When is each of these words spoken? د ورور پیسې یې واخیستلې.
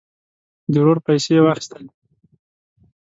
د 0.71 0.73
ورور 0.81 0.99
پیسې 1.07 1.31
یې 1.37 1.41
واخیستلې. 1.43 1.89